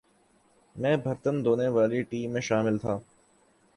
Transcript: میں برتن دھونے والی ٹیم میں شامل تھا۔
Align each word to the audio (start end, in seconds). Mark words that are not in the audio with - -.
میں 0.75 0.95
برتن 0.97 1.43
دھونے 1.45 1.67
والی 1.67 2.01
ٹیم 2.01 2.31
میں 2.31 2.41
شامل 2.41 2.77
تھا۔ 2.77 2.97